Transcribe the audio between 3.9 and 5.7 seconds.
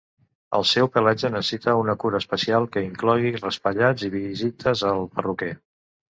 i visites al perruquer.